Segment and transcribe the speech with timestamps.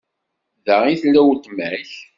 [0.65, 1.91] Da i tella uletma-k?